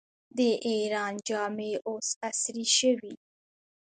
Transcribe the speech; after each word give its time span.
د 0.37 0.39
ایران 0.69 1.13
جامې 1.27 1.71
اوس 1.87 2.07
عصري 2.27 2.65
شوي. 2.77 3.13